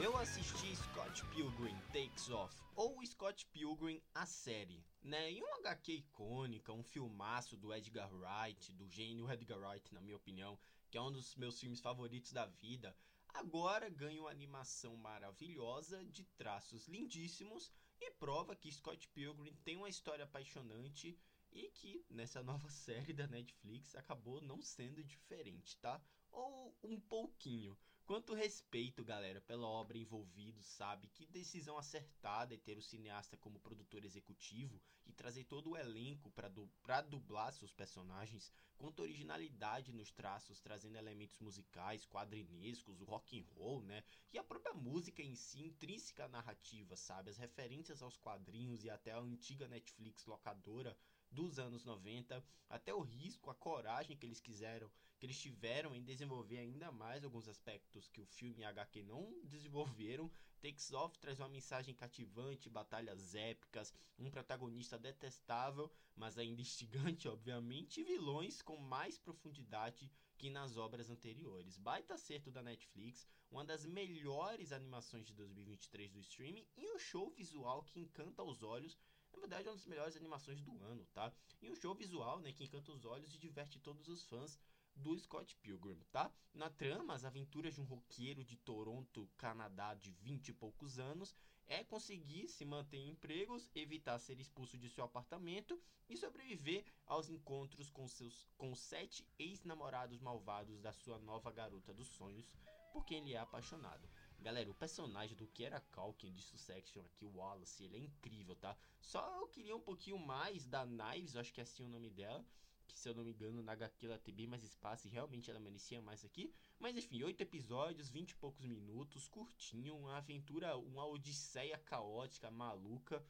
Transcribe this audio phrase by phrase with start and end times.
[0.00, 5.32] Eu assisti Scott Pilgrim Takes Off, ou Scott Pilgrim a série, né?
[5.32, 10.14] E um HQ icônica, um filmaço do Edgar Wright, do gênio Edgar Wright, na minha
[10.14, 10.56] opinião,
[10.88, 12.96] que é um dos meus filmes favoritos da vida,
[13.34, 19.88] agora ganha uma animação maravilhosa, de traços lindíssimos, e prova que Scott Pilgrim tem uma
[19.88, 21.18] história apaixonante
[21.50, 26.00] e que nessa nova série da Netflix acabou não sendo diferente, tá?
[26.30, 27.76] Ou um pouquinho.
[28.08, 31.08] Quanto respeito, galera, pela obra envolvida, sabe?
[31.08, 36.30] Que decisão acertada é ter o cineasta como produtor executivo e trazer todo o elenco
[36.30, 36.70] para du
[37.10, 38.50] dublar seus personagens.
[38.78, 44.02] Quanto originalidade nos traços, trazendo elementos musicais, quadrinescos, o rock and roll, né?
[44.32, 47.28] E a própria música em si, intrínseca à narrativa, sabe?
[47.28, 50.96] As referências aos quadrinhos e até a antiga Netflix locadora
[51.30, 56.02] dos anos 90, até o risco, a coragem que eles quiseram, que eles tiveram em
[56.02, 60.30] desenvolver ainda mais alguns aspectos que o filme e HQ não desenvolveram.
[60.60, 68.00] Takes Off traz uma mensagem cativante, batalhas épicas, um protagonista detestável, mas ainda instigante, obviamente,
[68.00, 71.76] e vilões com mais profundidade que nas obras anteriores.
[71.76, 77.30] Baita acerto da Netflix, uma das melhores animações de 2023 do streaming e um show
[77.30, 78.96] visual que encanta os olhos
[79.32, 81.32] na verdade, é uma das melhores animações do ano, tá?
[81.60, 84.58] E um show visual, né, que encanta os olhos e diverte todos os fãs
[84.94, 86.32] do Scott Pilgrim, tá?
[86.52, 91.36] Na trama, as aventuras de um roqueiro de Toronto, Canadá, de 20 e poucos anos,
[91.68, 97.28] é conseguir se manter em empregos, evitar ser expulso de seu apartamento e sobreviver aos
[97.28, 102.56] encontros com seus com sete ex-namorados malvados da sua nova garota dos sonhos,
[102.90, 104.08] por quem ele é apaixonado.
[104.40, 108.54] Galera, o personagem do que era Calkin de Succession aqui, o Wallace, ele é incrível,
[108.54, 108.76] tá?
[109.00, 112.44] Só eu queria um pouquinho mais da Knives, acho que é assim o nome dela.
[112.86, 115.50] Que se eu não me engano, na HQ ela tem bem mais espaço e realmente
[115.50, 116.54] ela merecia mais aqui.
[116.78, 123.22] Mas enfim, oito episódios, vinte e poucos minutos, curtinho, uma aventura, uma odisseia caótica, maluca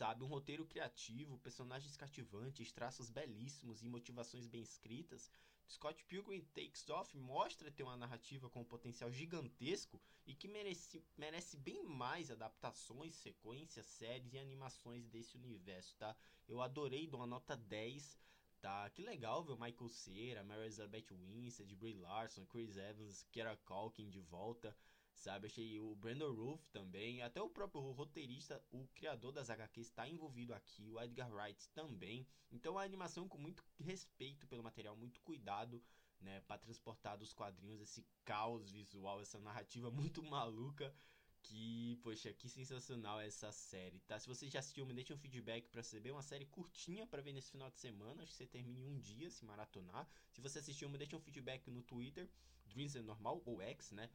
[0.00, 0.24] sabe?
[0.24, 5.30] Um roteiro criativo, personagens cativantes, traços belíssimos e motivações bem escritas.
[5.70, 11.00] Scott Pilgrim Takes Off mostra ter uma narrativa com um potencial gigantesco e que merece,
[11.16, 16.16] merece bem mais adaptações, sequências, séries e animações desse universo, tá?
[16.48, 18.18] Eu adorei, dou uma nota 10
[18.60, 18.90] tá?
[18.90, 24.10] Que legal ver o Michael Cera, Mary Elizabeth Winstead, Brie Larson, Chris Evans, Kara Culkin
[24.10, 24.76] de volta
[25.20, 25.46] sabe?
[25.46, 30.54] Achei o Brandon Roof também, até o próprio roteirista, o criador das HQs está envolvido
[30.54, 32.26] aqui, o Edgar Wright também.
[32.50, 35.82] Então a animação com muito respeito pelo material, muito cuidado,
[36.20, 40.92] né, para transportar dos quadrinhos esse caos visual, essa narrativa muito maluca.
[41.42, 44.20] Que, poxa, que sensacional essa série, tá?
[44.20, 47.32] Se você já assistiu, me deixe um feedback para receber uma série curtinha para ver
[47.32, 48.22] nesse final de semana.
[48.22, 50.06] Acho que você termina em um dia se maratonar.
[50.30, 52.28] Se você assistiu, me deixe um feedback no Twitter,
[52.66, 54.10] Dreams é Normal, ou X, né?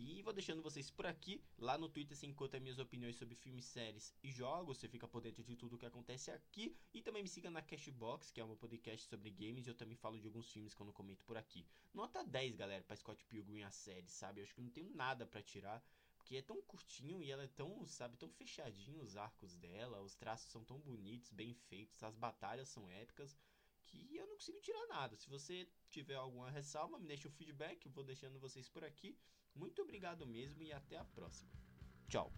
[0.00, 1.42] E vou deixando vocês por aqui.
[1.58, 4.78] Lá no Twitter você encontra minhas opiniões sobre filmes, séries e jogos.
[4.78, 6.76] Você fica por dentro de tudo o que acontece aqui.
[6.94, 9.66] E também me siga na Cashbox, que é meu podcast sobre games.
[9.66, 11.66] E eu também falo de alguns filmes que eu não comento por aqui.
[11.92, 14.40] Nota 10, galera, pra Scott Pilgrim a série, sabe?
[14.40, 15.84] Eu acho que não tenho nada para tirar.
[16.16, 20.00] Porque é tão curtinho e ela é tão, sabe, tão fechadinho os arcos dela.
[20.00, 22.04] Os traços são tão bonitos, bem feitos.
[22.04, 23.36] As batalhas são épicas
[23.88, 25.16] que eu não consigo tirar nada.
[25.16, 29.18] Se você tiver alguma ressalva, me deixa o feedback, eu vou deixando vocês por aqui.
[29.54, 31.50] Muito obrigado mesmo e até a próxima.
[32.08, 32.32] Tchau.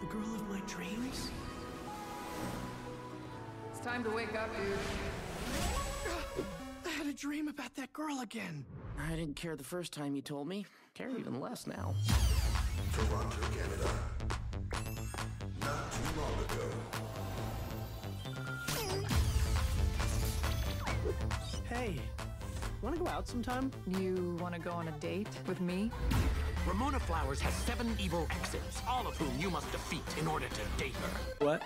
[0.00, 1.30] The girl of my dreams?
[3.70, 4.78] It's time to wake up, dude.
[6.84, 8.64] I had a dream about that girl again.
[8.98, 10.66] I didn't care the first time you told me.
[10.94, 11.94] Care even less now.
[12.92, 13.90] Toronto, Canada.
[15.60, 16.70] Not too long ago.
[21.68, 22.00] Hey,
[22.82, 23.70] wanna go out sometime?
[23.86, 25.90] You want to go on a date with me?
[26.66, 30.60] Ramona Flowers has seven evil exes, all of whom you must defeat in order to
[30.82, 31.44] date her.
[31.44, 31.62] What?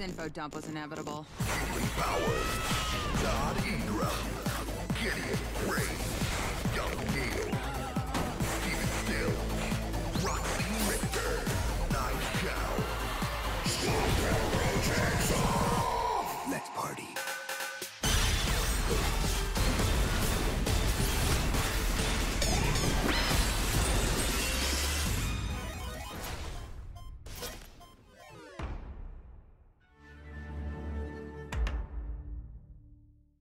[0.00, 1.26] This info dump was inevitable.